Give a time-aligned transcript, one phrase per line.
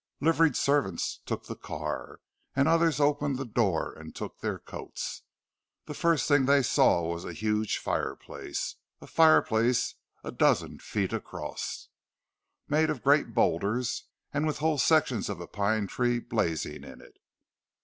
[0.19, 2.21] Liveried servants took the car,
[2.55, 5.21] and others opened the door and took their coats.
[5.85, 9.93] The first thing they saw was a huge fireplace, a fireplace
[10.23, 11.89] a dozen feet across,
[12.67, 17.19] made of great boulders, and with whole sections of a pine tree blazing in it.